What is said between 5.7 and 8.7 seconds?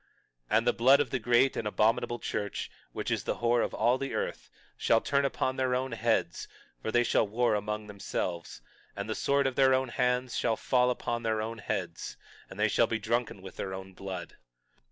own heads; for they shall war among themselves,